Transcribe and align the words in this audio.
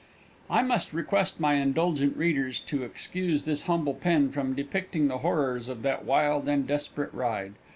I 0.49 0.63
must 0.63 0.93
request 0.93 1.39
my 1.39 1.53
indulgent 1.53 2.17
readers 2.17 2.59
to 2.61 2.81
excuse 2.81 3.45
this 3.45 3.61
humble 3.67 3.93
pen 3.93 4.31
from 4.31 4.55
depicting 4.55 5.09
the 5.09 5.19
horrors 5.19 5.69
of 5.69 5.83
that 5.83 6.05
wild 6.05 6.49
and 6.49 6.65
desperate 6.65 7.13
ride. 7.13 7.53